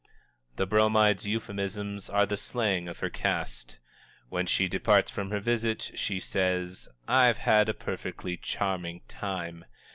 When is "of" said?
2.87-2.97